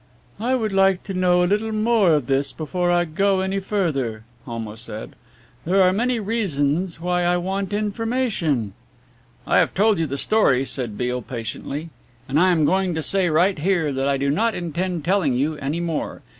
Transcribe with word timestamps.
"I 0.39 0.55
would 0.55 0.71
like 0.73 1.03
to 1.03 1.13
know 1.13 1.43
a 1.43 1.45
little 1.45 1.71
more 1.71 2.13
of 2.15 2.25
this 2.25 2.53
before 2.53 2.89
I 2.89 3.05
go 3.05 3.41
any 3.41 3.59
further," 3.59 4.23
Homo 4.45 4.73
said, 4.75 5.13
"there 5.63 5.79
are 5.83 5.93
many 5.93 6.19
reasons 6.19 6.99
why 6.99 7.21
I 7.23 7.37
want 7.37 7.71
information." 7.71 8.73
"I 9.45 9.59
have 9.59 9.75
told 9.75 9.99
you 9.99 10.07
the 10.07 10.17
story," 10.17 10.65
said 10.65 10.97
Beale 10.97 11.21
patiently, 11.21 11.91
"and 12.27 12.39
I 12.39 12.49
am 12.51 12.65
going 12.65 12.95
to 12.95 13.03
say 13.03 13.29
right 13.29 13.59
here 13.59 13.93
that 13.93 14.07
I 14.07 14.17
do 14.17 14.31
not 14.31 14.55
intend 14.55 15.05
telling 15.05 15.35
you 15.35 15.55
any 15.57 15.79
more. 15.79 16.23